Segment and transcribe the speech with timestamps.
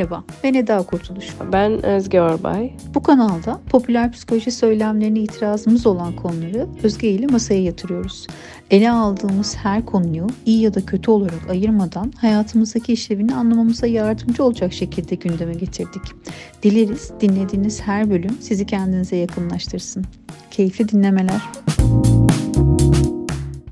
[0.00, 1.26] Merhaba, ben Eda Kurtuluş.
[1.52, 2.72] Ben Özge Orbay.
[2.94, 8.26] Bu kanalda popüler psikoloji söylemlerine itirazımız olan konuları Özge ile masaya yatırıyoruz.
[8.70, 14.72] Ele aldığımız her konuyu iyi ya da kötü olarak ayırmadan hayatımızdaki işlevini anlamamıza yardımcı olacak
[14.72, 16.02] şekilde gündeme getirdik.
[16.62, 20.04] Dileriz dinlediğiniz her bölüm sizi kendinize yakınlaştırsın.
[20.50, 21.40] Keyifli dinlemeler.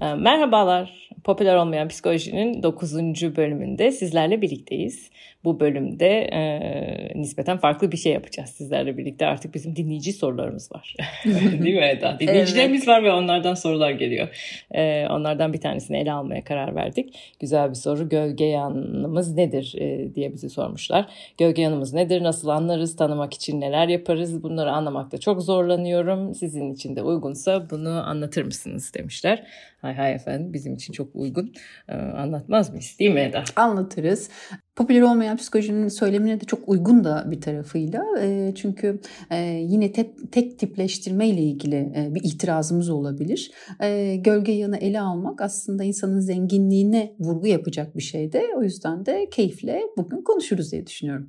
[0.00, 0.98] Merhabalar.
[1.24, 2.92] Popüler olmayan psikolojinin 9.
[3.36, 5.10] bölümünde sizlerle birlikteyiz.
[5.48, 9.26] Bu bölümde e, nispeten farklı bir şey yapacağız sizlerle birlikte.
[9.26, 10.96] Artık bizim dinleyici sorularımız var.
[11.24, 12.16] Değil mi Eda?
[12.20, 12.88] Dinleyicilerimiz evet.
[12.88, 14.28] var ve onlardan sorular geliyor.
[14.70, 17.34] E, onlardan bir tanesini ele almaya karar verdik.
[17.40, 18.08] Güzel bir soru.
[18.08, 21.06] Gölge yanımız nedir e, diye bizi sormuşlar.
[21.38, 22.22] Gölge yanımız nedir?
[22.22, 22.96] Nasıl anlarız?
[22.96, 24.42] Tanımak için neler yaparız?
[24.42, 26.34] Bunları anlamakta çok zorlanıyorum.
[26.34, 29.46] Sizin için de uygunsa bunu anlatır mısınız demişler.
[29.80, 31.52] Hay hay efendim bizim için çok uygun.
[31.88, 33.44] Ee, anlatmaz mıyız değil mi Eda?
[33.56, 34.30] Anlatırız.
[34.78, 38.04] Popüler olmayan psikolojinin söylemine de çok uygun da bir tarafıyla.
[38.20, 39.36] E, çünkü e,
[39.68, 43.50] yine tek, tek tipleştirme ile ilgili e, bir itirazımız olabilir.
[43.82, 48.46] E, gölge yanı ele almak aslında insanın zenginliğine vurgu yapacak bir şey de.
[48.56, 51.28] O yüzden de keyifle bugün konuşuruz diye düşünüyorum.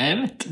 [0.00, 0.46] Evet.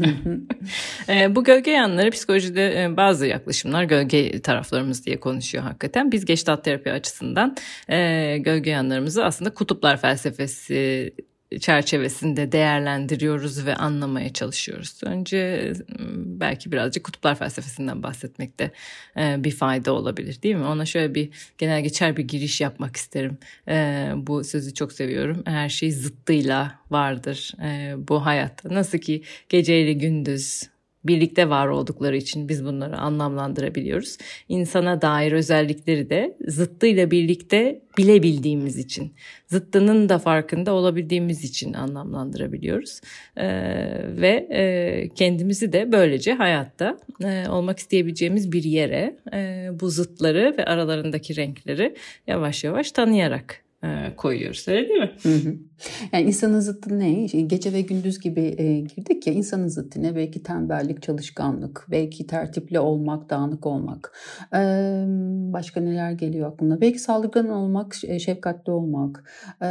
[1.08, 6.12] e, bu gölge yanları psikolojide e, bazı yaklaşımlar gölge taraflarımız diye konuşuyor hakikaten.
[6.12, 7.56] Biz geçtat terapi açısından
[7.88, 11.12] e, gölge yanlarımızı aslında kutuplar felsefesi
[11.60, 15.00] çerçevesinde değerlendiriyoruz ve anlamaya çalışıyoruz.
[15.04, 15.72] Önce
[16.24, 18.70] belki birazcık kutuplar felsefesinden bahsetmekte
[19.16, 20.64] bir fayda olabilir değil mi?
[20.64, 23.38] Ona şöyle bir genel geçer bir giriş yapmak isterim.
[24.26, 25.42] Bu sözü çok seviyorum.
[25.46, 27.52] Her şey zıttıyla vardır
[27.96, 28.74] bu hayatta.
[28.74, 30.62] Nasıl ki geceyle gündüz
[31.08, 34.16] birlikte var oldukları için biz bunları anlamlandırabiliyoruz.
[34.48, 39.12] İnsana dair özellikleri de zıttıyla birlikte bilebildiğimiz için,
[39.46, 43.00] zıttının da farkında olabildiğimiz için anlamlandırabiliyoruz.
[43.36, 43.46] Ee,
[44.20, 50.64] ve e, kendimizi de böylece hayatta e, olmak isteyebileceğimiz bir yere e, bu zıtları ve
[50.64, 51.94] aralarındaki renkleri
[52.26, 54.68] yavaş yavaş tanıyarak e, koyuyoruz.
[54.68, 55.12] Öyle değil mi?
[56.12, 57.24] Yani insanın zıttı ne?
[57.24, 60.16] Gece ve gündüz gibi e, girdik ya insanın zıttı ne?
[60.16, 64.12] Belki tembellik, çalışkanlık, belki tertipli olmak, dağınık olmak.
[64.54, 64.58] E,
[65.52, 66.80] başka neler geliyor aklına?
[66.80, 69.24] Belki saldırgan olmak, şefkatli olmak,
[69.62, 69.68] e,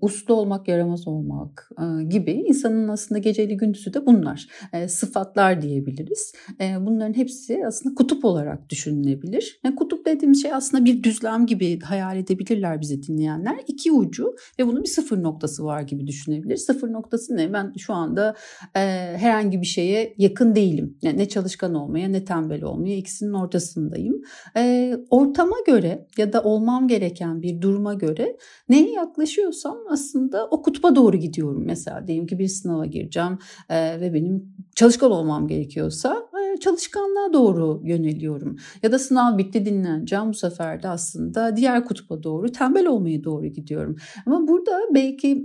[0.00, 4.46] uslu olmak, yaramaz olmak e, gibi insanın aslında geceli gündüzü de bunlar.
[4.72, 6.32] E, sıfatlar diyebiliriz.
[6.60, 9.60] E, bunların hepsi aslında kutup olarak düşünülebilir.
[9.64, 14.34] Yani kutup dediğimiz şey aslında bir düzlem gibi hayal edebilirler bizi dinleyen düşünenler iki ucu
[14.58, 16.56] ve bunun bir sıfır noktası var gibi düşünebilir.
[16.56, 17.52] Sıfır noktası ne?
[17.52, 18.34] Ben şu anda
[18.76, 18.80] e,
[19.16, 20.98] herhangi bir şeye yakın değilim.
[21.02, 24.22] Yani ne çalışkan olmaya ne tembel olmaya ikisinin ortasındayım.
[24.56, 28.36] E, ortama göre ya da olmam gereken bir duruma göre
[28.68, 31.62] neye yaklaşıyorsam aslında o kutba doğru gidiyorum.
[31.66, 33.38] Mesela diyelim ki bir sınava gireceğim
[33.68, 36.27] e, ve benim çalışkan olmam gerekiyorsa
[36.60, 38.56] çalışkanlığa doğru yöneliyorum.
[38.82, 43.46] Ya da sınav bitti dinleneceğim bu sefer de aslında diğer kutba doğru tembel olmaya doğru
[43.46, 43.96] gidiyorum.
[44.26, 45.44] Ama burada belki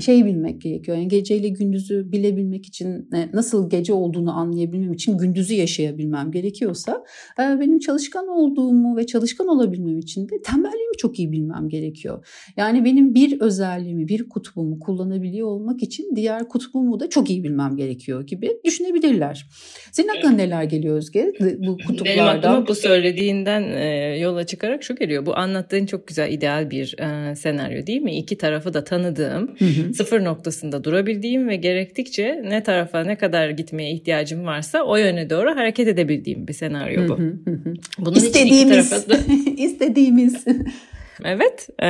[0.00, 0.96] şey bilmek gerekiyor.
[0.96, 7.04] Yani geceyle gündüzü bilebilmek için e, nasıl gece olduğunu anlayabilmem için gündüzü yaşayabilmem gerekiyorsa
[7.38, 12.26] e, benim çalışkan olduğumu ve çalışkan olabilmem için de tembelliğimi çok iyi bilmem gerekiyor.
[12.56, 17.76] Yani benim bir özelliğimi, bir kutbumu kullanabiliyor olmak için diğer kutbumu da çok iyi bilmem
[17.76, 19.48] gerekiyor gibi düşünebilirler.
[19.92, 22.04] Senin aklına neler geliyor Özge bu kutuplardan?
[22.04, 25.26] Benim aklıma bu söylediğinden e, yola çıkarak şu geliyor.
[25.26, 28.18] Bu anlattığın çok güzel ideal bir e, senaryo değil mi?
[28.18, 29.94] İki tarafı da tanıdığım, hı hı.
[29.94, 35.56] sıfır noktasında durabildiğim ve gerektikçe ne tarafa ne kadar gitmeye ihtiyacım varsa o yöne doğru
[35.56, 37.18] hareket edebildiğim bir senaryo bu.
[37.18, 37.74] Hı hı hı.
[37.98, 39.16] Bunun istediğimiz, da...
[39.56, 40.44] istediğimiz
[41.24, 41.86] Evet e,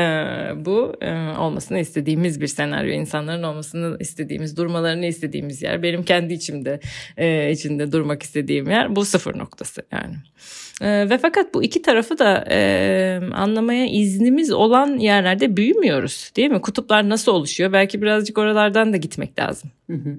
[0.65, 2.93] bu e, olmasını istediğimiz bir senaryo.
[2.93, 5.83] insanların olmasını istediğimiz, durmalarını istediğimiz yer.
[5.83, 6.81] Benim kendi içimde
[7.17, 10.15] e, içinde durmak istediğim yer bu sıfır noktası yani.
[10.81, 16.61] E, ve fakat bu iki tarafı da e, anlamaya iznimiz olan yerlerde büyümüyoruz değil mi?
[16.61, 17.73] Kutuplar nasıl oluşuyor?
[17.73, 19.71] Belki birazcık oralardan da gitmek lazım.
[19.91, 20.17] Hı hı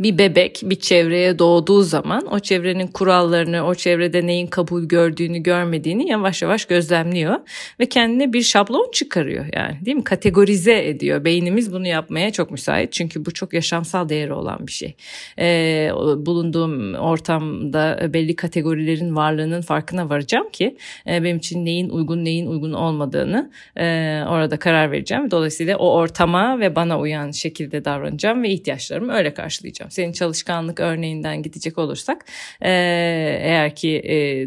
[0.00, 6.08] bir bebek bir çevreye doğduğu zaman o çevrenin kurallarını, o çevrede neyin kabul gördüğünü, görmediğini
[6.08, 7.36] yavaş yavaş gözlemliyor
[7.80, 10.04] ve kendine bir şablon çıkarıyor yani değil mi?
[10.04, 11.24] Kategorize ediyor.
[11.24, 14.94] Beynimiz bunu yapmaya çok müsait çünkü bu çok yaşamsal değeri olan bir şey.
[15.38, 20.76] Ee, bulunduğum ortamda belli kategorilerin varlığının farkına varacağım ki
[21.06, 23.84] e, benim için neyin uygun neyin uygun olmadığını e,
[24.28, 25.30] orada karar vereceğim.
[25.30, 29.90] Dolayısıyla o ortama ve bana uyan şekilde davranacağım ve ihtiyaçlarımı öyle karşılayacağım karşılayacağım.
[29.90, 32.24] Senin çalışkanlık örneğinden gidecek olursak
[32.60, 34.02] eğer ki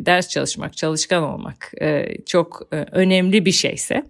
[0.06, 1.72] ders çalışmak, çalışkan olmak
[2.26, 4.04] çok önemli bir şeyse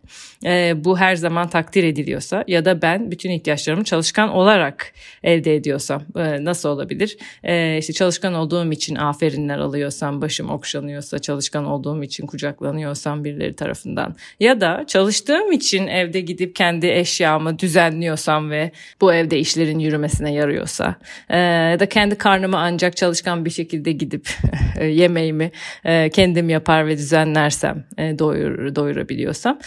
[0.75, 6.03] bu her zaman takdir ediliyorsa ya da ben bütün ihtiyaçlarımı çalışkan olarak elde ediyorsam
[6.39, 7.17] nasıl olabilir?
[7.43, 14.15] E, işte çalışkan olduğum için aferinler alıyorsam, başım okşanıyorsa, çalışkan olduğum için kucaklanıyorsam birileri tarafından
[14.39, 18.71] ya da çalıştığım için evde gidip kendi eşyamı düzenliyorsam ve
[19.01, 20.92] bu evde işlerin yürümesine yarıyorsa
[21.29, 24.29] e, ya da kendi karnımı ancak çalışkan bir şekilde gidip
[24.79, 25.51] e, yemeğimi
[25.85, 29.59] e, kendim yapar ve düzenlersem e, doyur, doyurabiliyorsam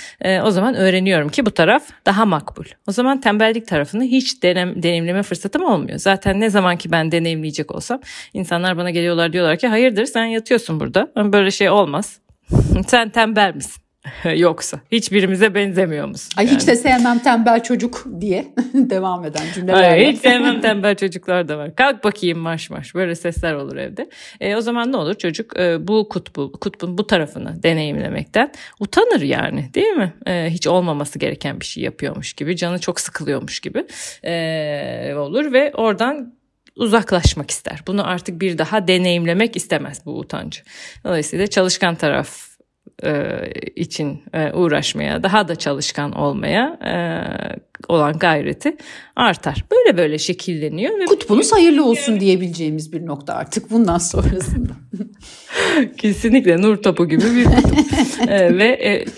[0.44, 2.64] o zaman öğreniyorum ki bu taraf daha makbul.
[2.88, 5.98] O zaman tembellik tarafını hiç denem, deneyimleme fırsatım olmuyor.
[5.98, 8.00] Zaten ne zaman ki ben deneyimleyecek olsam
[8.34, 11.12] insanlar bana geliyorlar diyorlar ki hayırdır sen yatıyorsun burada.
[11.16, 12.20] Böyle şey olmaz.
[12.86, 13.85] sen tembel misin?
[14.36, 16.32] Yoksa hiçbirimize benzemiyor musun?
[16.36, 16.56] Ay yani.
[16.56, 19.82] hiç de sevmem tembel çocuk diye devam eden cümleler.
[19.82, 21.74] Ay, hiç sevmem tembel çocuklar da var.
[21.76, 24.08] Kalk bakayım marş marş böyle sesler olur evde.
[24.40, 29.70] E, o zaman ne olur çocuk e, bu kutbu kutbun bu tarafını deneyimlemekten utanır yani
[29.74, 30.12] değil mi?
[30.26, 33.86] E, hiç olmaması gereken bir şey yapıyormuş gibi canı çok sıkılıyormuş gibi
[34.24, 36.36] e, olur ve oradan
[36.76, 37.80] uzaklaşmak ister.
[37.86, 40.62] Bunu artık bir daha deneyimlemek istemez bu utancı.
[41.04, 42.55] Dolayısıyla çalışkan taraf
[43.76, 46.94] için e, uğraşmaya, daha da çalışkan olmaya e,
[47.88, 48.76] olan gayreti
[49.16, 49.64] artar.
[49.70, 50.98] Böyle böyle şekilleniyor.
[50.98, 54.72] Ve Kutbunuz hayırlı olsun diyebileceğimiz bir nokta artık bundan sonrasında.
[55.96, 57.78] Kesinlikle nur topu gibi bir kutup.
[58.28, 58.68] ee, ve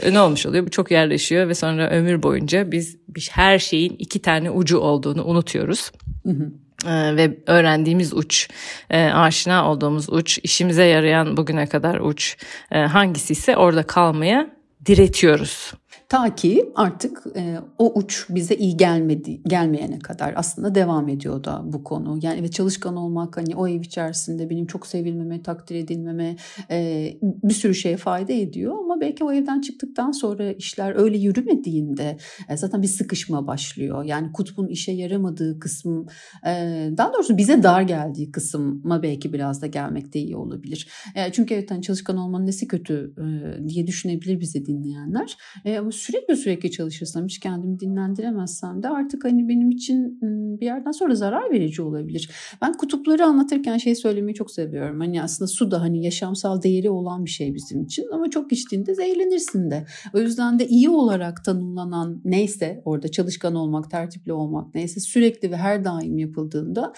[0.03, 0.67] e, ne olmuş oluyor?
[0.67, 5.25] Bu çok yerleşiyor ve sonra ömür boyunca biz, biz her şeyin iki tane ucu olduğunu
[5.25, 5.93] unutuyoruz.
[6.27, 6.53] Hı hı.
[6.87, 8.49] Ee, ve öğrendiğimiz uç,
[8.91, 12.37] e, aşina olduğumuz uç, işimize yarayan bugüne kadar uç
[12.73, 14.51] e, hangisi ise orada kalmaya
[14.87, 15.73] diretiyoruz.
[16.09, 21.63] Ta ki artık e, o uç bize iyi gelmedi gelmeyene kadar aslında devam ediyor da
[21.65, 22.19] bu konu.
[22.23, 26.37] Yani ve çalışkan olmak hani o ev içerisinde benim çok sevilmeme, takdir edilmeme
[26.71, 28.79] e, bir sürü şeye fayda ediyor.
[28.79, 32.17] Ama belki o evden çıktıktan sonra işler öyle yürümediğinde
[32.49, 34.05] e, zaten bir sıkışma başlıyor.
[34.05, 36.07] Yani kutbun işe yaramadığı kısım
[36.47, 36.51] e,
[36.97, 40.89] daha doğrusu bize dar geldiği kısma belki biraz da gelmek de iyi olabilir.
[41.15, 45.37] E, çünkü evet hani çalışkan olmanın nesi kötü e, diye düşünebilir bizi dinleyenler.
[45.65, 50.19] E, ama sürekli sürekli çalışırsam hiç kendimi dinlendiremezsem de artık hani benim için
[50.61, 52.31] bir yerden sonra zarar verici olabilir.
[52.63, 55.01] Ben kutupları anlatırken şey söylemeyi çok seviyorum.
[55.01, 58.95] Hani aslında su da hani yaşamsal değeri olan bir şey bizim için ama çok içtiğinde
[58.95, 59.87] zehirlenirsin de.
[60.15, 65.57] O yüzden de iyi olarak tanımlanan neyse orada çalışkan olmak, tertipli olmak neyse sürekli ve
[65.57, 66.93] her daim yapıldığında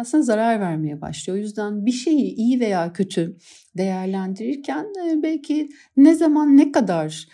[0.00, 1.38] aslında zarar vermeye başlıyor.
[1.38, 3.36] O yüzden bir şeyi iyi veya kötü
[3.76, 4.86] değerlendirirken
[5.22, 7.28] belki ne zaman ne kadar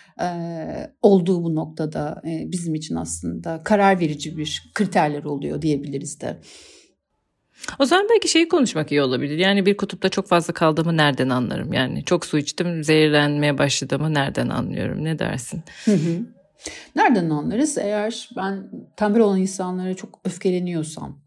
[1.03, 6.41] olduğu bu noktada bizim için aslında karar verici bir kriterler oluyor diyebiliriz de.
[7.79, 9.39] O zaman belki şeyi konuşmak iyi olabilir.
[9.39, 11.73] Yani bir kutupta çok fazla kaldığımı nereden anlarım?
[11.73, 15.05] Yani çok su içtim, zehirlenmeye başladığımı nereden anlıyorum?
[15.05, 15.63] Ne dersin?
[15.85, 16.27] Hı hı.
[16.97, 17.79] Nereden anlarız?
[17.79, 21.21] Eğer ben tembel olan insanlara çok öfkeleniyorsam,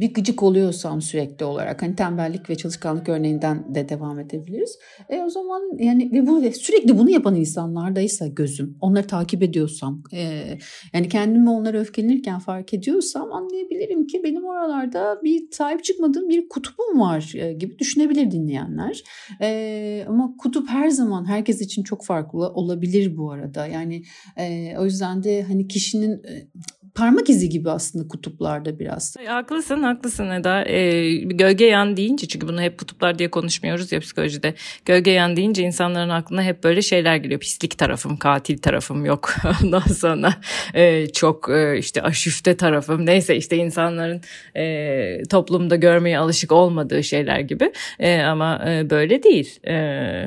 [0.00, 4.78] bir gıcık oluyorsam sürekli olarak hani tembellik ve çalışkanlık örneğinden de devam edebiliriz.
[5.08, 10.58] E o zaman yani ve bu sürekli bunu yapan insanlardaysa gözüm onları takip ediyorsam e,
[10.92, 17.00] yani kendimi onlara öfkelenirken fark ediyorsam anlayabilirim ki benim oralarda bir sahip çıkmadığım bir kutubum
[17.00, 19.02] var e, gibi düşünebilir dinleyenler.
[19.40, 23.66] E, ama kutup her zaman herkes için çok farklı olabilir bu arada.
[23.66, 24.02] Yani
[24.36, 26.48] e, o yüzden de hani kişinin e,
[26.94, 29.16] parmak izi gibi aslında kutuplarda biraz.
[29.26, 30.64] Haklısın haklısın Eda.
[30.64, 34.54] Ee, gölge yan deyince çünkü bunu hep kutuplar diye konuşmuyoruz ya psikolojide.
[34.84, 37.40] Gölge yan deyince insanların aklına hep böyle şeyler geliyor.
[37.40, 39.34] Pislik tarafım, katil tarafım yok.
[39.62, 40.34] Ondan sonra
[40.74, 43.06] e, çok e, işte aşüfte tarafım.
[43.06, 44.20] Neyse işte insanların
[44.56, 47.72] e, toplumda görmeye alışık olmadığı şeyler gibi.
[47.98, 49.60] E, ama e, böyle değil.
[49.66, 49.74] E,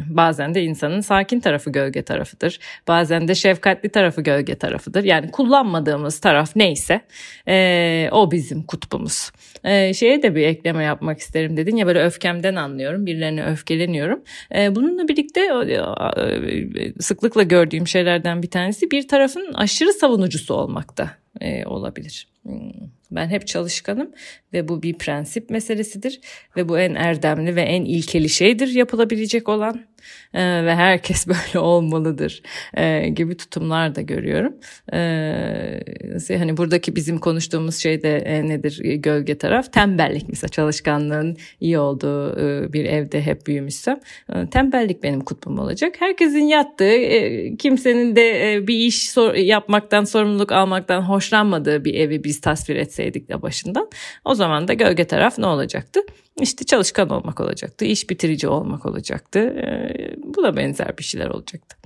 [0.09, 2.59] bazen de insanın sakin tarafı gölge tarafıdır.
[2.87, 5.03] Bazen de şefkatli tarafı gölge tarafıdır.
[5.03, 7.01] Yani kullanmadığımız taraf neyse
[7.47, 9.31] e, o bizim kutbumuz.
[9.63, 14.23] E, şeye de bir ekleme yapmak isterim dedin ya böyle öfkemden anlıyorum birilerine öfkeleniyorum.
[14.55, 21.65] E, bununla birlikte e, sıklıkla gördüğüm şeylerden bir tanesi bir tarafın aşırı savunucusu olmakta e,
[21.65, 22.27] olabilir.
[22.43, 22.71] Hmm.
[23.11, 24.11] Ben hep çalışkanım
[24.53, 26.21] ve bu bir prensip meselesidir
[26.57, 29.85] ve bu en erdemli ve en ilkeli şeydir yapılabilecek olan.
[30.33, 32.41] E, ve herkes böyle olmalıdır
[32.73, 34.53] e, gibi tutumlar da görüyorum.
[34.93, 39.73] E, hani buradaki bizim konuştuğumuz şey de e, nedir gölge taraf?
[39.73, 43.99] Tembellik mesela çalışkanlığın iyi olduğu e, bir evde hep büyümüşsem
[44.33, 45.95] e, tembellik benim kutbum olacak.
[45.99, 52.23] Herkesin yattığı, e, kimsenin de e, bir iş sor, yapmaktan, sorumluluk almaktan hoşlanmadığı bir evi
[52.23, 53.89] biz tasvir etseydik de başından
[54.25, 55.99] o zaman da gölge taraf ne olacaktı?
[56.41, 59.39] İşte çalışkan olmak olacaktı, iş bitirici olmak olacaktı.
[59.39, 61.77] Ee, bu da benzer bir şeyler olacaktı.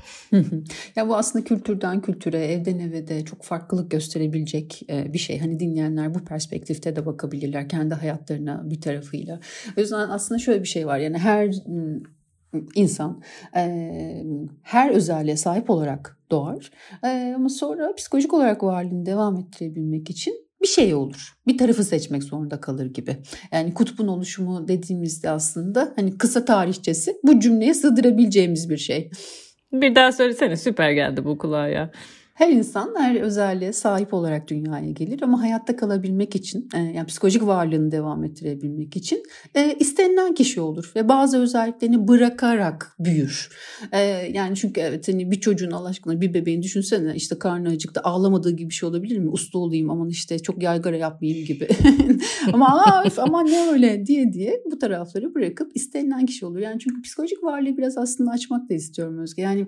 [0.96, 5.40] ya bu aslında kültürden kültüre, evden eve de çok farklılık gösterebilecek e, bir şey.
[5.40, 9.40] Hani dinleyenler bu perspektifte de bakabilirler kendi hayatlarına bir tarafıyla.
[9.78, 11.00] O yüzden aslında şöyle bir şey var.
[11.00, 11.56] Yani her
[12.76, 13.22] insan
[13.56, 14.24] e,
[14.62, 16.72] her özelliğe sahip olarak doğar.
[17.04, 21.34] E, ama sonra psikolojik olarak varlığını devam ettirebilmek için bir şey olur.
[21.48, 23.18] Bir tarafı seçmek zorunda kalır gibi.
[23.52, 29.12] Yani kutbun oluşumu dediğimizde aslında hani kısa tarihçesi bu cümleye sığdırabileceğimiz bir şey.
[29.74, 31.92] Bir daha söylesene süper geldi bu kulağa ya.
[32.38, 37.46] Her insan her özelliğe sahip olarak dünyaya gelir ama hayatta kalabilmek için e, yani psikolojik
[37.46, 39.24] varlığını devam ettirebilmek için
[39.56, 43.50] e, istenilen kişi olur ve bazı özelliklerini bırakarak büyür.
[43.92, 44.00] E,
[44.34, 48.70] yani çünkü evet hani bir çocuğun Allah bir bebeğin düşünsene işte karnı acıktı ağlamadığı gibi
[48.70, 49.30] bir şey olabilir mi?
[49.30, 51.68] Uslu olayım aman işte çok yaygara yapmayayım gibi.
[52.54, 56.60] ama ama ne öyle diye diye bu tarafları bırakıp istenilen kişi olur.
[56.60, 59.42] Yani çünkü psikolojik varlığı biraz aslında açmak da istiyorum Özge.
[59.42, 59.66] Yani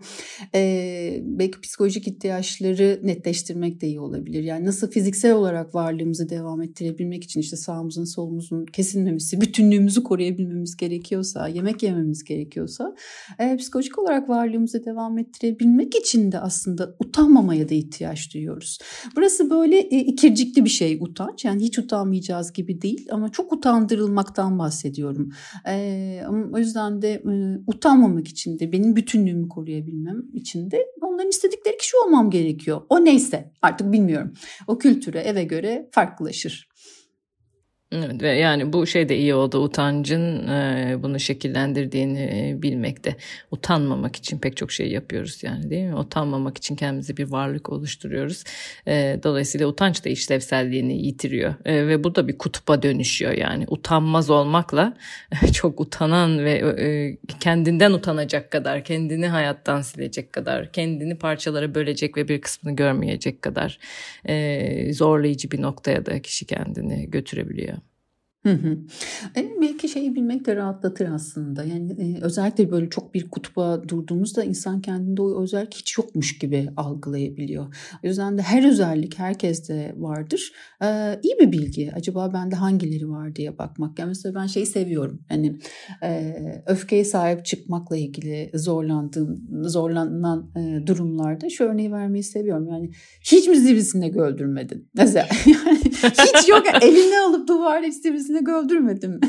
[0.55, 4.43] e, belki psikolojik ihtiyaç ihtiyaçları netleştirmek de iyi olabilir.
[4.43, 11.47] Yani nasıl fiziksel olarak varlığımızı devam ettirebilmek için işte sağımızın solumuzun kesilmemesi, bütünlüğümüzü koruyabilmemiz gerekiyorsa,
[11.47, 12.95] yemek yememiz gerekiyorsa
[13.39, 18.79] e, psikolojik olarak varlığımızı devam ettirebilmek için de aslında utanmamaya da ihtiyaç duyuyoruz.
[19.15, 21.45] Burası böyle e, ikircikli bir şey utanç.
[21.45, 25.29] Yani hiç utanmayacağız gibi değil ama çok utandırılmaktan bahsediyorum.
[25.67, 26.23] E,
[26.53, 31.97] o yüzden de e, utanmamak için de benim bütünlüğümü koruyabilmem için de onların istedikleri kişi
[32.05, 32.81] olmam gerekiyor gerekiyor.
[32.89, 34.33] O neyse artık bilmiyorum.
[34.67, 36.68] O kültüre eve göre farklılaşır.
[37.91, 43.15] Evet ve yani bu şey de iyi oldu utancın e, bunu şekillendirdiğini e, bilmekte.
[43.51, 45.95] Utanmamak için pek çok şey yapıyoruz yani değil mi?
[45.95, 48.43] Utanmamak için kendimize bir varlık oluşturuyoruz.
[48.87, 53.65] E, dolayısıyla utanç da işlevselliğini yitiriyor e, ve bu da bir kutupa dönüşüyor yani.
[53.67, 54.97] Utanmaz olmakla
[55.53, 62.27] çok utanan ve e, kendinden utanacak kadar, kendini hayattan silecek kadar, kendini parçalara bölecek ve
[62.27, 63.79] bir kısmını görmeyecek kadar
[64.25, 67.78] e, zorlayıcı bir noktaya da kişi kendini götürebiliyor.
[68.45, 68.77] Hı hı.
[69.35, 71.63] E, belki şeyi bilmek de rahatlatır aslında.
[71.63, 76.69] Yani e, özellikle böyle çok bir kutba durduğumuzda insan kendinde o özellik hiç yokmuş gibi
[76.77, 77.65] algılayabiliyor.
[78.03, 80.51] O yüzden de her özellik herkeste vardır.
[80.83, 81.91] E, iyi bir bilgi.
[81.95, 83.99] Acaba bende hangileri var diye bakmak.
[83.99, 85.21] Yani mesela ben şeyi seviyorum.
[85.29, 85.59] Hani
[86.03, 92.67] e, öfkeye sahip çıkmakla ilgili zorlandığım, zorlanan e, durumlarda şu örneği vermeyi seviyorum.
[92.67, 92.91] Yani
[93.23, 94.89] hiç mi zirvesinde öldürmedin?
[94.93, 96.63] Mesela yani hiç yok.
[96.81, 99.19] Elini alıp duvarla sivrisine birisini öldürmedim.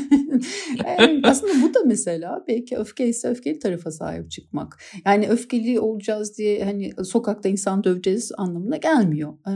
[0.85, 4.77] Yani aslında bu da mesela belki öfke ise öfkeli tarafa sahip çıkmak.
[5.05, 9.33] Yani öfkeli olacağız diye hani sokakta insan döveceğiz anlamına gelmiyor.
[9.47, 9.51] Ee,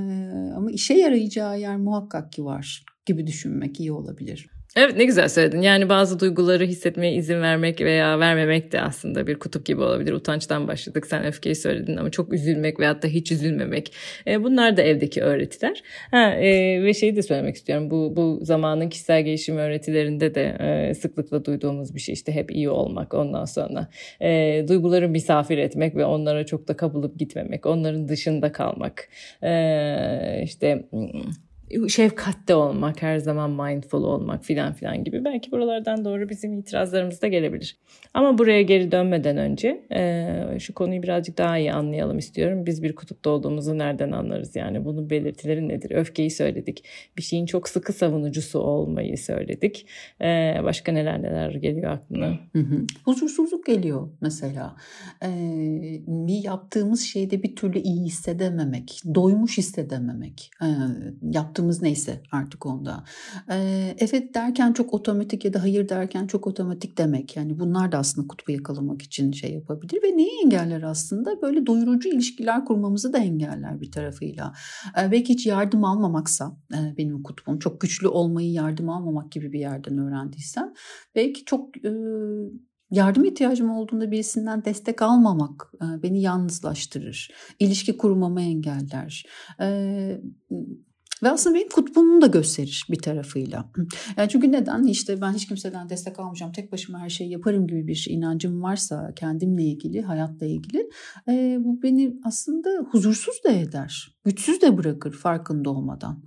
[0.56, 4.55] ama işe yarayacağı yer muhakkak ki var gibi düşünmek iyi olabilir.
[4.78, 5.62] Evet ne güzel söyledin.
[5.62, 10.14] Yani bazı duyguları hissetmeye izin vermek veya vermemek de aslında bir kutup gibi olabilir.
[10.14, 11.08] Utançtan başladık.
[11.08, 13.94] Sen öfkeyi söyledin ama çok üzülmek veyahut da hiç üzülmemek.
[14.28, 15.84] E, bunlar da evdeki öğretiler.
[16.12, 17.92] Ha, e, ve şeyi de söylemek istiyorum.
[17.92, 22.14] Bu, bu zamanın kişisel gelişim öğretilerinde de e, sıklıkla duyduğumuz bir şey.
[22.14, 23.88] işte hep iyi olmak ondan sonra.
[24.22, 27.66] E, duyguları misafir etmek ve onlara çok da kapılıp gitmemek.
[27.66, 29.10] Onların dışında kalmak.
[29.44, 30.86] E, işte
[31.88, 35.26] şefkatte olmak, her zaman mindful olmak filan filan gibi.
[35.26, 37.78] Belki buralardan doğru bizim itirazlarımız da gelebilir.
[38.14, 42.66] Ama buraya geri dönmeden önce e, şu konuyu birazcık daha iyi anlayalım istiyorum.
[42.66, 44.56] Biz bir kutupta olduğumuzu nereden anlarız?
[44.56, 45.92] Yani bunun belirtileri nedir?
[45.92, 46.86] Öfkeyi söyledik.
[47.18, 49.88] Bir şeyin çok sıkı savunucusu olmayı söyledik.
[50.22, 52.40] E, başka neler neler geliyor aklına?
[53.06, 54.76] Huzursuzluk geliyor mesela.
[55.24, 55.30] E,
[56.08, 60.52] bir yaptığımız şeyde bir türlü iyi hissedememek, doymuş hissedememek.
[60.62, 60.68] E,
[61.32, 63.04] yaptığımız neyse artık onda.
[63.98, 67.36] Evet derken çok otomatik ya da hayır derken çok otomatik demek.
[67.36, 71.42] Yani bunlar da aslında kutbu yakalamak için şey yapabilir ve neyi engeller aslında?
[71.42, 74.54] Böyle doyurucu ilişkiler kurmamızı da engeller bir tarafıyla.
[75.12, 76.58] Belki hiç yardım almamaksa
[76.98, 80.74] benim kutbum çok güçlü olmayı yardım almamak gibi bir yerden öğrendiysem
[81.16, 81.70] belki çok
[82.92, 85.72] yardım ihtiyacım olduğunda birisinden destek almamak
[86.04, 87.32] beni yalnızlaştırır.
[87.60, 89.26] İlişki kurmamı engeller.
[91.24, 93.72] Ve aslında benim kutbumu da gösterir bir tarafıyla.
[94.18, 94.84] Yani çünkü neden?
[94.84, 99.14] İşte ben hiç kimseden destek almayacağım, tek başıma her şeyi yaparım gibi bir inancım varsa
[99.16, 100.90] kendimle ilgili, hayatla ilgili
[101.30, 106.24] e, bu beni aslında huzursuz da eder, güçsüz de bırakır farkında olmadan.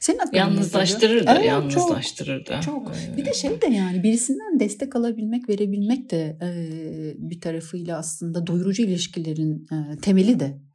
[0.00, 2.60] Senin yalnızlaştırır da, evet, yalnızlaştırır çok, da.
[2.60, 2.92] Çok.
[3.16, 6.50] Bir de şey de yani birisinden destek alabilmek, verebilmek de e,
[7.18, 10.67] bir tarafıyla aslında doyurucu ilişkilerin e, temeli de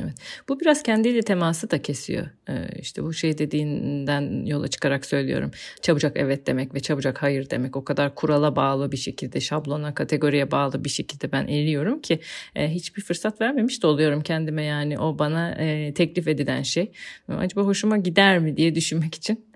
[0.00, 0.14] Evet.
[0.48, 2.26] Bu biraz kendiyle teması da kesiyor.
[2.48, 5.50] Ee, işte bu şey dediğinden yola çıkarak söylüyorum.
[5.82, 10.50] Çabucak evet demek ve çabucak hayır demek o kadar kurala bağlı bir şekilde, şablona, kategoriye
[10.50, 12.20] bağlı bir şekilde ben eriyorum ki
[12.54, 16.92] e, hiçbir fırsat vermemiş de oluyorum kendime yani o bana e, teklif edilen şey.
[17.28, 19.51] Acaba hoşuma gider mi diye düşünmek için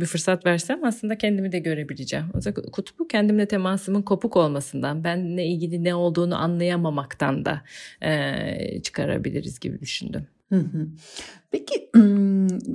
[0.00, 2.26] bir fırsat versem aslında kendimi de görebileceğim.
[2.34, 7.62] O zaman kutbu kendimle temasımın kopuk olmasından, benle ilgili ne olduğunu anlayamamaktan da
[8.82, 10.26] çıkarabiliriz gibi düşündüm.
[10.48, 10.88] Hı hı.
[11.50, 11.90] Peki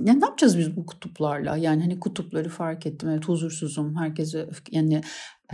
[0.06, 1.58] ya ne yapacağız biz bu kutuplarla?
[1.58, 3.10] Yani hani kutupları fark ettim.
[3.10, 3.96] Evet huzursuzum.
[3.96, 5.02] Herkese yani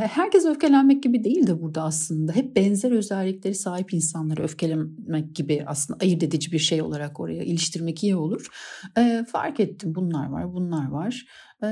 [0.05, 2.31] herkes öfkelenmek gibi değil de burada aslında.
[2.31, 8.03] Hep benzer özellikleri sahip insanları öfkelemek gibi aslında ayırt edici bir şey olarak oraya iliştirmek
[8.03, 8.47] iyi olur.
[8.97, 11.25] E, fark ettim bunlar var, bunlar var.
[11.63, 11.67] E,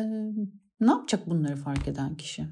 [0.80, 2.48] ne yapacak bunları fark eden kişi?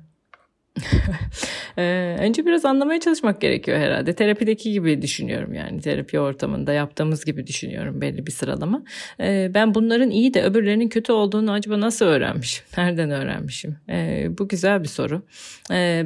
[1.77, 4.13] ee, önce biraz anlamaya çalışmak gerekiyor herhalde.
[4.13, 5.81] Terapideki gibi düşünüyorum yani.
[5.81, 8.83] Terapi ortamında yaptığımız gibi düşünüyorum belli bir sıralama.
[9.19, 12.65] Ee, ben bunların iyi de öbürlerinin kötü olduğunu acaba nasıl öğrenmişim?
[12.77, 13.77] Nereden öğrenmişim?
[13.89, 15.21] Ee, bu güzel bir soru.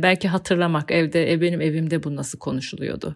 [0.04, 3.16] Belki hatırlamak evde, e, benim evimde bu nasıl konuşuluyordu?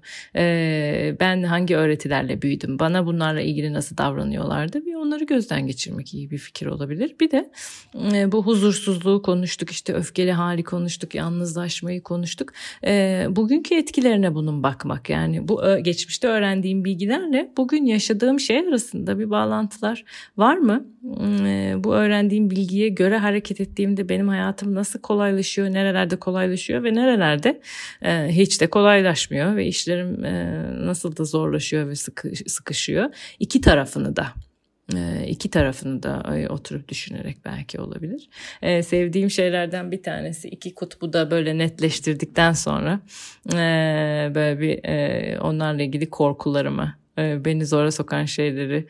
[1.20, 2.80] Ben hangi öğretilerle büyüdüm?
[2.80, 4.86] Bana bunlarla ilgili nasıl davranıyorlardı?
[4.86, 7.16] Bir onları gözden geçirmek iyi bir fikir olabilir.
[7.20, 7.52] Bir de
[8.14, 12.54] e, bu huzursuzluğu konuştuk, işte öfkeli hali konuştuk, yalnız yalnızlaşmayı konuştuk.
[12.86, 19.30] E, bugünkü etkilerine bunun bakmak yani bu geçmişte öğrendiğim bilgilerle bugün yaşadığım şey arasında bir
[19.30, 20.04] bağlantılar
[20.38, 20.86] var mı?
[21.46, 27.62] E, bu öğrendiğim bilgiye göre hareket ettiğimde benim hayatım nasıl kolaylaşıyor, nerelerde kolaylaşıyor ve nerelerde
[28.02, 33.10] e, hiç de kolaylaşmıyor ve işlerim e, nasıl da zorlaşıyor ve sıkı, sıkışıyor.
[33.40, 34.28] İki tarafını da
[35.28, 38.30] iki tarafını da oturup düşünerek belki olabilir.
[38.62, 43.00] Ee, sevdiğim şeylerden bir tanesi iki kutbu da böyle netleştirdikten sonra
[43.54, 43.56] e,
[44.36, 48.88] böyle bir e, onlarla ilgili korkularımı e, beni zora sokan şeyleri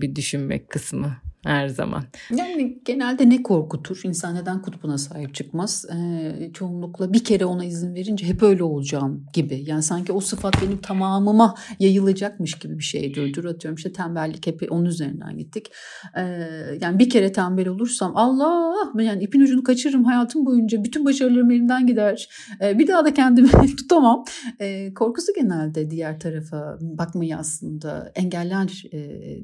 [0.00, 2.04] bir düşünmek kısmı her zaman.
[2.36, 4.00] Yani genelde ne korkutur?
[4.04, 5.84] İnsan neden kutbuna sahip çıkmaz?
[5.94, 9.62] Ee, çoğunlukla bir kere ona izin verince hep öyle olacağım gibi.
[9.66, 14.62] Yani sanki o sıfat benim tamamıma yayılacakmış gibi bir şey dur Atıyorum işte tembellik hep
[14.70, 15.72] onun üzerinden gittik.
[16.16, 16.22] Ee,
[16.80, 20.84] yani bir kere tembel olursam Allah yani ipin ucunu kaçırırım hayatım boyunca.
[20.84, 22.28] Bütün başarılarım elimden gider.
[22.62, 24.24] Ee, bir daha da kendimi tutamam.
[24.60, 28.82] Ee, korkusu genelde diğer tarafa bakmayı aslında engeller.
[28.92, 29.40] Ee,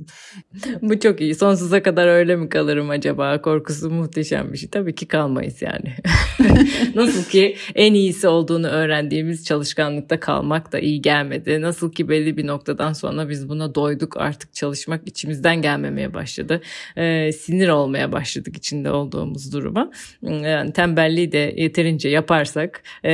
[0.82, 1.34] Bu çok iyi.
[1.34, 3.42] Sonsuza kadar kadar öyle mi kalırım acaba?
[3.42, 4.68] Korkusu muhteşem bir şey.
[4.68, 5.94] Tabii ki kalmayız yani.
[6.94, 11.60] Nasıl ki en iyisi olduğunu öğrendiğimiz çalışkanlıkta kalmak da iyi gelmedi.
[11.60, 16.60] Nasıl ki belli bir noktadan sonra biz buna doyduk artık çalışmak içimizden gelmemeye başladı.
[16.96, 19.90] Ee, sinir olmaya başladık içinde olduğumuz duruma.
[20.22, 23.12] Yani tembelliği de yeterince yaparsak e,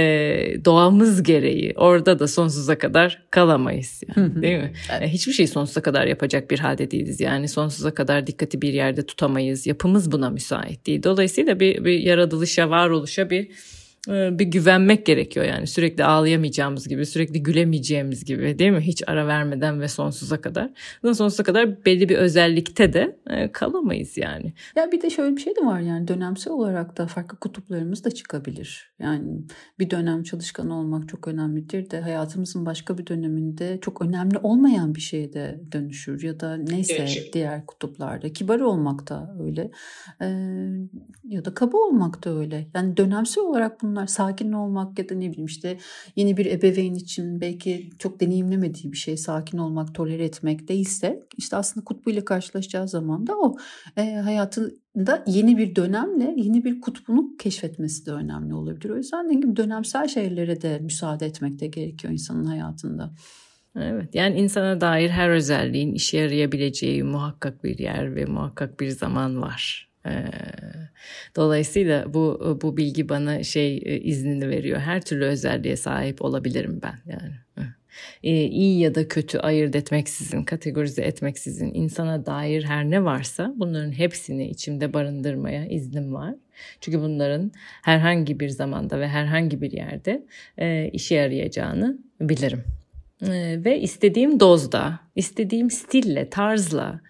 [0.64, 4.02] doğamız gereği orada da sonsuza kadar kalamayız.
[4.16, 4.72] Yani, değil mi?
[4.98, 5.08] Evet.
[5.08, 7.20] Hiçbir şey sonsuza kadar yapacak bir halde değiliz.
[7.20, 9.66] Yani sonsuza kadar dikkati bir bir yerde tutamayız.
[9.66, 11.02] Yapımız buna müsait değil.
[11.02, 13.48] Dolayısıyla bir, bir yaratılışa, varoluşa bir
[14.08, 19.80] bir güvenmek gerekiyor yani sürekli ağlayamayacağımız gibi sürekli gülemeyeceğimiz gibi değil mi hiç ara vermeden
[19.80, 20.70] ve sonsuza kadar
[21.02, 24.52] sonsuza kadar belli bir özellikte de e, kalamayız yani.
[24.76, 28.10] Ya bir de şöyle bir şey de var yani dönemsel olarak da farklı kutuplarımız da
[28.10, 28.92] çıkabilir.
[28.98, 29.42] Yani
[29.78, 35.00] bir dönem çalışkan olmak çok önemlidir de hayatımızın başka bir döneminde çok önemli olmayan bir
[35.00, 37.30] şeye de dönüşür ya da neyse evet.
[37.32, 39.70] diğer kutuplarda kibar olmak da öyle
[40.22, 40.26] ee,
[41.24, 42.66] ya da kaba olmak da öyle.
[42.74, 45.78] Yani dönemsel olarak bunlar sakin olmak ya da ne bileyim işte
[46.16, 51.56] yeni bir ebeveyn için belki çok deneyimlemediği bir şey sakin olmak, tolere etmek değilse işte
[51.56, 53.56] aslında kutbuyla karşılaşacağı zaman da o
[53.96, 58.90] e, hayatında yeni bir dönemle yeni bir kutbunu keşfetmesi de önemli olabilir.
[58.90, 63.10] O yüzden dediğim gibi dönemsel şeylere de müsaade etmek de gerekiyor insanın hayatında.
[63.76, 69.42] Evet yani insana dair her özelliğin işe yarayabileceği muhakkak bir yer ve muhakkak bir zaman
[69.42, 69.88] var.
[70.06, 70.24] Ee,
[71.36, 74.80] dolayısıyla bu bu bilgi bana şey e, iznini veriyor.
[74.80, 77.34] Her türlü özelliğe sahip olabilirim ben yani.
[78.22, 83.92] Ee, iyi ya da kötü ayırt etmeksizin, kategorize etmeksizin insana dair her ne varsa bunların
[83.92, 86.34] hepsini içimde barındırmaya iznim var.
[86.80, 90.26] Çünkü bunların herhangi bir zamanda ve herhangi bir yerde
[90.58, 92.64] e, işe yarayacağını bilirim.
[93.22, 97.00] e, ve istediğim dozda, istediğim stille, tarzla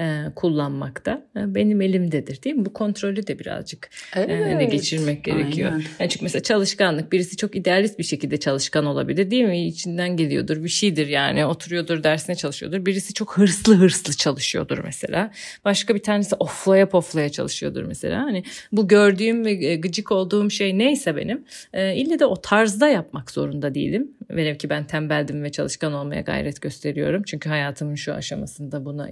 [0.00, 2.64] e, kullanmakta e, benim elimdedir değil mi?
[2.64, 4.62] Bu kontrolü de birazcık evet.
[4.62, 5.70] e, geçirmek gerekiyor.
[5.98, 9.66] Yani çünkü mesela çalışkanlık birisi çok idealist bir şekilde çalışkan olabilir değil mi?
[9.66, 12.86] İçinden geliyordur bir şeydir yani oturuyordur dersine çalışıyordur.
[12.86, 15.30] Birisi çok hırslı hırslı çalışıyordur mesela.
[15.64, 18.22] Başka bir tanesi oflaya poflaya çalışıyordur mesela.
[18.22, 23.30] Hani bu gördüğüm ve gıcık olduğum şey neyse benim e, ille de o tarzda yapmak
[23.30, 24.10] zorunda değilim.
[24.30, 27.22] Velev ki ben tembeldim ve çalışkan olmaya gayret gösteriyorum.
[27.26, 29.08] Çünkü hayatımın şu aşamasında buna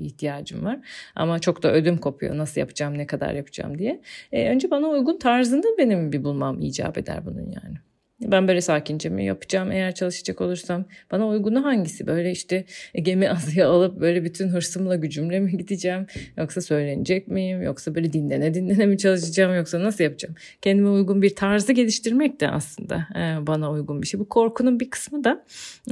[0.00, 0.78] ihtiyacım var.
[1.14, 4.00] Ama çok da ödüm kopuyor nasıl yapacağım, ne kadar yapacağım diye.
[4.32, 7.89] E, önce bana uygun tarzını benim bir bulmam icap eder bunun yani.
[8.22, 10.84] Ben böyle sakince mi yapacağım eğer çalışacak olursam?
[11.10, 12.06] Bana uygunu hangisi?
[12.06, 16.06] Böyle işte gemi azıya alıp böyle bütün hırsımla gücümle mi gideceğim?
[16.36, 17.62] Yoksa söylenecek miyim?
[17.62, 19.54] Yoksa böyle dinlene dinlene mi çalışacağım?
[19.54, 20.34] Yoksa nasıl yapacağım?
[20.62, 24.20] Kendime uygun bir tarzı geliştirmek de aslında e, bana uygun bir şey.
[24.20, 25.44] Bu korkunun bir kısmı da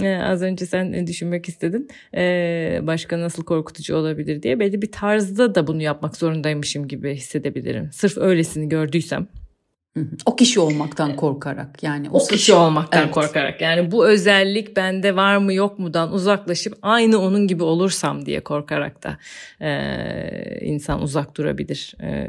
[0.02, 1.88] e, az önce sen düşünmek istedin.
[2.14, 4.60] E, başka nasıl korkutucu olabilir diye.
[4.60, 7.90] Belli bir tarzda da bunu yapmak zorundaymışım gibi hissedebilirim.
[7.92, 9.28] Sırf öylesini gördüysem
[10.26, 13.14] o kişi olmaktan korkarak yani o, o kişi olmaktan evet.
[13.14, 18.40] korkarak yani bu özellik bende var mı yok mudan uzaklaşıp aynı onun gibi olursam diye
[18.40, 19.18] korkarak da
[19.64, 22.28] e, insan uzak durabilir e,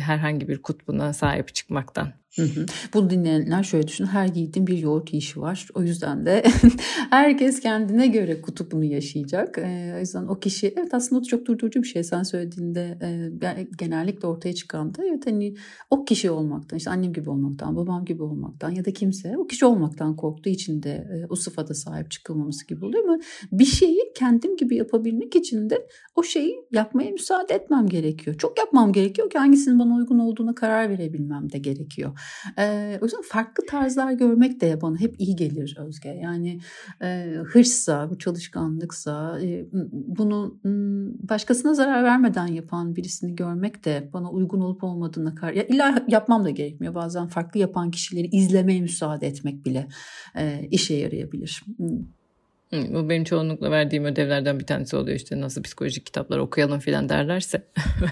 [0.00, 2.23] herhangi bir kutbuna sahip çıkmaktan.
[2.36, 2.66] Hı hı.
[2.94, 4.06] Bunu dinleyenler şöyle düşün.
[4.06, 5.68] Her yiğidin bir yoğurt işi var.
[5.74, 6.44] O yüzden de
[7.10, 9.58] herkes kendine göre kutupunu yaşayacak.
[9.58, 12.04] Ee, o yüzden o kişi evet aslında o çok durdurucu bir şey.
[12.04, 12.98] Sen söylediğinde
[13.56, 15.54] e, genellikle ortaya çıkan da evet hani
[15.90, 19.66] o kişi olmaktan işte annem gibi olmaktan babam gibi olmaktan ya da kimse o kişi
[19.66, 23.18] olmaktan korktuğu için de e, o sıfata sahip çıkılmaması gibi oluyor ama
[23.52, 28.36] bir şeyi kendim gibi yapabilmek için de o şeyi yapmaya müsaade etmem gerekiyor.
[28.38, 32.12] Çok yapmam gerekiyor ki hangisinin bana uygun olduğuna karar verebilmem de gerekiyor.
[32.58, 36.08] E, o yüzden farklı tarzlar görmek de bana hep iyi gelir Özge.
[36.08, 36.60] Yani
[37.02, 40.60] e, hırssa, bu çalışkanlıksa, e, bunu
[41.28, 45.52] başkasına zarar vermeden yapan birisini görmek de bana uygun olup olmadığına karar.
[45.52, 46.94] Ya illa yapmam da gerekmiyor.
[46.94, 49.88] Bazen farklı yapan kişileri izlemeye müsaade etmek bile
[50.36, 51.64] e, işe yarayabilir.
[52.72, 57.62] Bu benim çoğunlukla verdiğim ödevlerden bir tanesi oluyor işte nasıl psikolojik kitaplar okuyalım filan derlerse.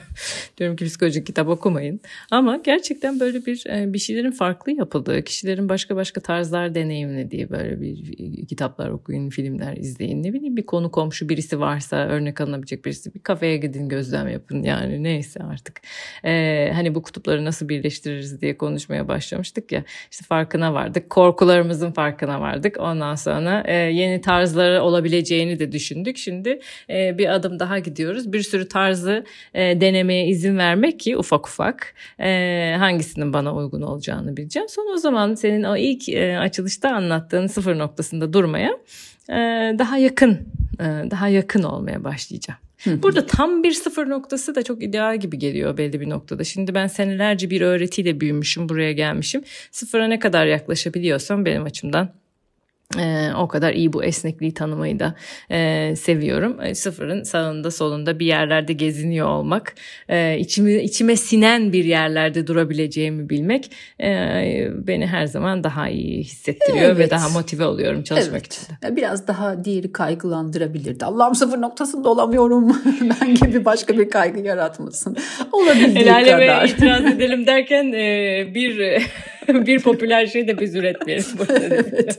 [0.58, 2.00] Diyorum ki psikolojik kitap okumayın.
[2.30, 7.80] Ama gerçekten böyle bir e, bir şeylerin farklı yapıldığı, kişilerin başka başka tarzlar deneyimlediği böyle
[7.80, 10.22] bir kitaplar okuyun, filmler izleyin.
[10.22, 14.62] Ne bileyim bir konu komşu birisi varsa örnek alınabilecek birisi bir kafeye gidin gözlem yapın
[14.62, 15.80] yani neyse artık.
[16.24, 19.84] Ee, hani bu kutupları nasıl birleştiririz diye konuşmaya başlamıştık ya.
[20.10, 21.10] İşte farkına vardık.
[21.10, 22.80] Korkularımızın farkına vardık.
[22.80, 26.16] Ondan sonra e, yeni tarz tarzları olabileceğini de düşündük.
[26.16, 28.32] Şimdi e, bir adım daha gidiyoruz.
[28.32, 29.24] Bir sürü tarzı
[29.54, 34.68] e, denemeye izin vermek ki ufak ufak e, hangisinin bana uygun olacağını bileceğim.
[34.68, 38.70] Sonra o zaman senin o ilk e, açılışta anlattığın sıfır noktasında durmaya
[39.28, 39.34] e,
[39.78, 40.32] daha yakın
[40.80, 42.60] e, daha yakın olmaya başlayacağım.
[42.86, 46.44] Burada tam bir sıfır noktası da çok ideal gibi geliyor belli bir noktada.
[46.44, 49.42] Şimdi ben senelerce bir öğretiyle büyümüşüm, buraya gelmişim.
[49.70, 52.21] Sıfıra ne kadar yaklaşabiliyorsam benim açımdan
[52.98, 55.14] ee, o kadar iyi bu esnekliği tanımayı da
[55.50, 56.60] e, seviyorum.
[56.62, 59.74] E, sıfırın sağında solunda bir yerlerde geziniyor olmak,
[60.08, 64.08] e, içimi, içime sinen bir yerlerde durabileceğimi bilmek e,
[64.74, 66.98] beni her zaman daha iyi hissettiriyor evet.
[66.98, 68.46] ve daha motive oluyorum çalışmak evet.
[68.46, 68.74] için.
[68.82, 68.96] De.
[68.96, 71.04] Biraz daha diğeri kaygılandırabilirdi.
[71.04, 72.76] Allah'ım sıfır noktasında olamıyorum
[73.20, 75.16] ben gibi başka bir kaygı yaratmasın.
[75.52, 76.68] Olabildiği El kadar.
[76.68, 79.02] itiraz edelim derken e, bir
[79.48, 82.18] bir popüler şey de biz üretmeyelim evet.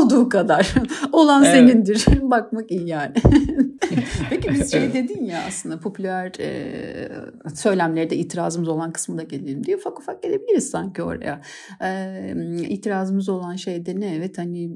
[0.00, 0.74] Olduğu kadar.
[1.12, 1.54] Olan evet.
[1.54, 2.06] senindir.
[2.22, 3.12] Bakmak iyi yani.
[4.30, 7.08] Peki biz şey dedin ya aslında popüler e,
[7.54, 11.40] söylemlerde itirazımız olan kısmına gelelim diye ufak ufak gelebiliriz sanki oraya.
[11.82, 12.34] E,
[12.68, 14.14] itirazımız olan şey de ne?
[14.16, 14.70] Evet hani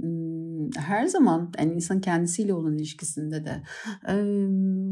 [0.77, 3.63] her zaman yani insan kendisiyle olan ilişkisinde de
[4.09, 4.15] e,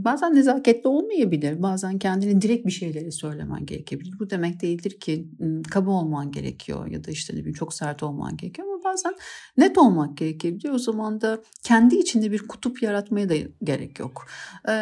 [0.05, 1.63] bazen nezaketli olmayabilir.
[1.63, 4.19] Bazen kendini direkt bir şeyleri söylemen gerekebilir.
[4.19, 5.29] Bu demek değildir ki
[5.71, 9.15] kaba olman gerekiyor ya da işte ne bileyim çok sert olman gerekiyor bazen
[9.57, 10.75] net olmak gerekebiliyor.
[10.75, 14.27] O zaman da kendi içinde bir kutup yaratmaya da gerek yok.
[14.69, 14.81] Ee,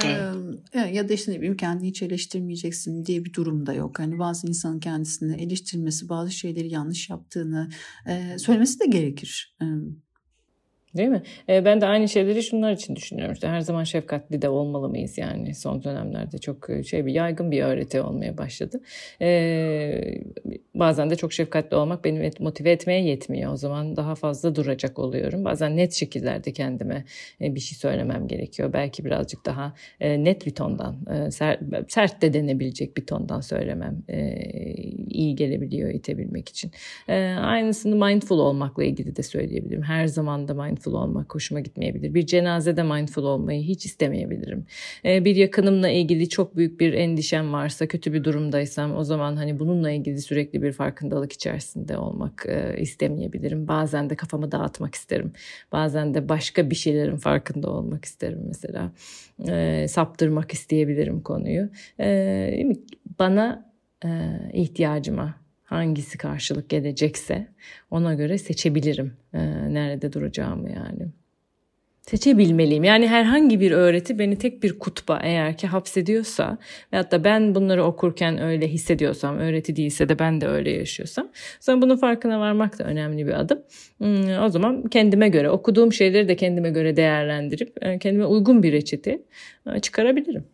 [0.72, 0.94] evet.
[0.94, 3.98] Ya da işte ne bileyim kendini hiç eleştirmeyeceksin diye bir durum da yok.
[3.98, 7.68] Hani bazı insanın kendisini eleştirmesi, bazı şeyleri yanlış yaptığını
[8.06, 9.56] e, söylemesi de gerekir.
[10.96, 11.22] Değil mi?
[11.48, 13.32] E, ben de aynı şeyleri şunlar için düşünüyorum.
[13.32, 15.54] İşte her zaman şefkatli de olmalı mıyız yani?
[15.54, 18.80] Son dönemlerde çok e, şey bir yaygın bir öğreti olmaya başladı.
[19.20, 20.20] E,
[20.74, 23.52] bazen de çok şefkatli olmak beni motive etmeye yetmiyor.
[23.52, 25.44] O zaman daha fazla duracak oluyorum.
[25.44, 27.04] Bazen net şekillerde kendime
[27.40, 28.72] e, bir şey söylemem gerekiyor.
[28.72, 34.02] Belki birazcık daha e, net bir tondan, e, sert, sert de denebilecek bir tondan söylemem
[34.08, 34.34] e,
[35.08, 36.70] iyi gelebiliyor itebilmek için.
[37.08, 39.82] E, aynısını mindful olmakla ilgili de söyleyebilirim.
[39.82, 42.14] Her zaman da mindful mindful olmak hoşuma gitmeyebilir.
[42.14, 44.66] Bir cenazede mindful olmayı hiç istemeyebilirim.
[45.04, 49.58] E, bir yakınımla ilgili çok büyük bir endişem varsa, kötü bir durumdaysam o zaman hani
[49.58, 53.68] bununla ilgili sürekli bir farkındalık içerisinde olmak e, istemeyebilirim.
[53.68, 55.32] Bazen de kafamı dağıtmak isterim.
[55.72, 58.92] Bazen de başka bir şeylerin farkında olmak isterim mesela.
[59.48, 61.68] E, saptırmak isteyebilirim konuyu.
[62.00, 62.72] E,
[63.18, 63.72] bana
[64.04, 64.08] e,
[64.52, 65.39] ihtiyacıma
[65.70, 67.46] hangisi karşılık gelecekse
[67.90, 69.38] ona göre seçebilirim e,
[69.74, 71.08] nerede duracağımı yani.
[72.02, 72.84] Seçebilmeliyim.
[72.84, 76.58] Yani herhangi bir öğreti beni tek bir kutba eğer ki hapsediyorsa
[76.92, 81.28] veyahut da ben bunları okurken öyle hissediyorsam, öğreti değilse de ben de öyle yaşıyorsam
[81.60, 83.62] sonra bunun farkına varmak da önemli bir adım.
[83.98, 88.72] Hmm, o zaman kendime göre okuduğum şeyleri de kendime göre değerlendirip e, kendime uygun bir
[88.72, 89.22] reçete
[89.74, 90.44] e, çıkarabilirim.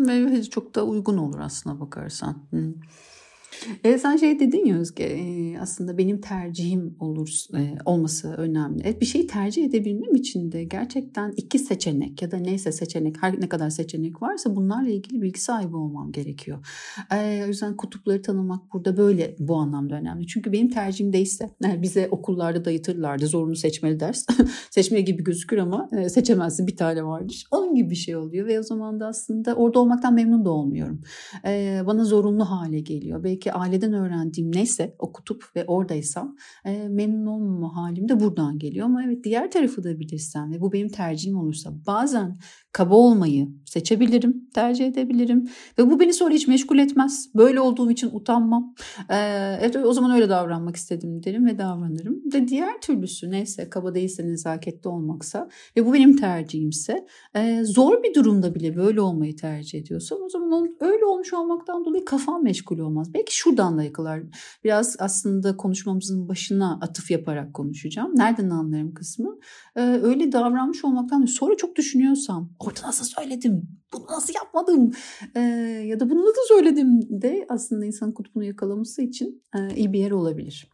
[0.00, 2.36] Ve çok da uygun olur aslına bakarsan.
[2.50, 2.74] Hı.
[3.84, 8.82] E, sen şey dedin ya Özge e, aslında benim tercihim olur e, olması önemli.
[8.84, 13.40] Evet, bir şeyi tercih edebilmem için de gerçekten iki seçenek ya da neyse seçenek her
[13.40, 16.66] ne kadar seçenek varsa bunlarla ilgili bilgi sahibi olmam gerekiyor.
[17.12, 20.26] E, o yüzden kutupları tanımak burada böyle bu anlamda önemli.
[20.26, 24.26] Çünkü benim tercihim değilse yani bize okullarda dayıtırlardı zorunlu seçmeli ders.
[24.70, 27.44] Seçmeli gibi gözükür ama e, seçemezsin bir tane vardır.
[27.50, 31.00] Onun gibi bir şey oluyor ve o zaman da aslında orada olmaktan memnun da olmuyorum.
[31.46, 33.24] E, bana zorunlu hale geliyor.
[33.24, 38.86] Belki aileden öğrendiğim neyse okutup ve oradaysam e, memnun olmama halim de buradan geliyor.
[38.86, 42.36] Ama evet diğer tarafı da bilirsem ve bu benim tercihim olursa bazen
[42.72, 47.28] kaba olmayı seçebilirim, tercih edebilirim ve bu beni sonra hiç meşgul etmez.
[47.34, 48.74] Böyle olduğum için utanmam.
[49.10, 49.16] Ee,
[49.60, 52.22] evet o zaman öyle davranmak istedim derim ve davranırım.
[52.34, 58.14] Ve diğer türlüsü neyse kaba değilse nezaketli olmaksa ve bu benim tercihimse e, zor bir
[58.14, 63.14] durumda bile böyle olmayı tercih ediyorsam o zaman öyle olmuş olmaktan dolayı kafam meşgul olmaz.
[63.14, 64.20] Belki şuradan da yakalar.
[64.64, 68.12] Biraz aslında konuşmamızın başına atıf yaparak konuşacağım.
[68.16, 69.38] Nereden anlarım kısmı?
[69.76, 74.92] Ee, öyle davranmış olmaktan sonra çok düşünüyorsam orada nasıl söyledim, bunu nasıl yapmadım
[75.36, 75.40] ee,
[75.86, 80.10] ya da bunu nasıl söyledim de aslında insan kutbunu yakalaması için e, iyi bir yer
[80.10, 80.68] olabilir.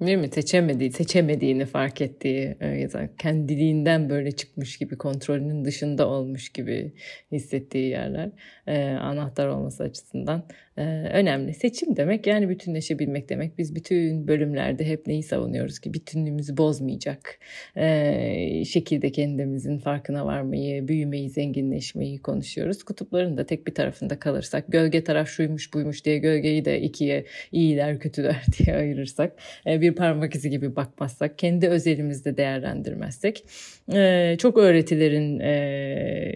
[0.00, 0.28] Değil mi?
[0.28, 6.92] Seçemediği, seçemediğini fark ettiği e, ya da kendiliğinden böyle çıkmış gibi, kontrolünün dışında olmuş gibi
[7.32, 8.30] hissettiği yerler
[8.66, 10.42] e, anahtar olması açısından
[10.76, 11.54] önemli.
[11.54, 13.58] Seçim demek yani bütünleşebilmek demek.
[13.58, 17.38] Biz bütün bölümlerde hep neyi savunuyoruz ki bütünlüğümüzü bozmayacak
[17.76, 22.82] e, şekilde kendimizin farkına varmayı, büyümeyi, zenginleşmeyi konuşuyoruz.
[22.82, 27.98] Kutupların da tek bir tarafında kalırsak, gölge taraf şuymuş buymuş diye gölgeyi de ikiye iyiler
[27.98, 29.32] kötüler diye ayırırsak,
[29.66, 33.44] e, bir parmak izi gibi bakmazsak, kendi özelimizde değerlendirmezsek,
[33.92, 35.40] e, çok öğretilerin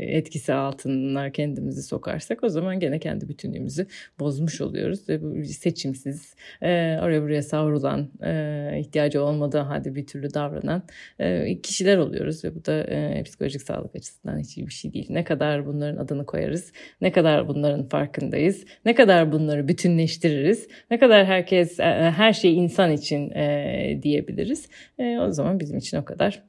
[0.09, 3.87] etkisi altına kendimizi sokarsak o zaman gene kendi bütünlüğümüzü
[4.29, 10.35] bozmuş oluyoruz ve bu seçimsiz e, oraya buraya savrulan e, ihtiyacı olmadığı halde bir türlü
[10.35, 10.83] davranan
[11.19, 15.07] e, kişiler oluyoruz ve bu da e, psikolojik sağlık açısından hiç iyi bir şey değil.
[15.11, 21.27] Ne kadar bunların adını koyarız, ne kadar bunların farkındayız, ne kadar bunları bütünleştiririz, ne kadar
[21.27, 21.83] herkes e,
[22.17, 24.69] her şey insan için e, diyebiliriz.
[24.99, 26.43] E, o zaman bizim için o kadar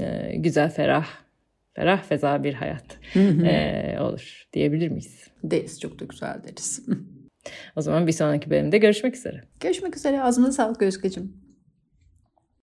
[0.00, 1.06] e, güzel, ferah
[1.74, 5.28] ferah feza bir hayat e, olur diyebilir miyiz?
[5.44, 6.86] Deriz çok da güzel deriz.
[7.76, 9.40] o zaman bir sonraki bölümde görüşmek üzere.
[9.60, 11.47] Görüşmek üzere ağzımıza sağlık Özgeciğim.